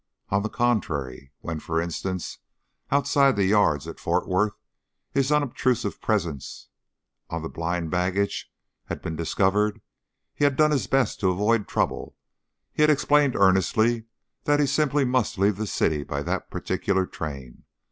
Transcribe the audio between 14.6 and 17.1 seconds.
simply must leave the city by that particular